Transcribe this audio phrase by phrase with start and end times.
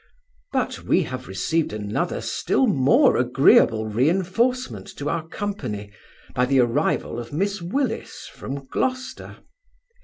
[0.51, 5.91] But, we have received another still more agreeable reinforcement to our company,
[6.33, 9.37] by the arrival of Miss Willis from Gloucester.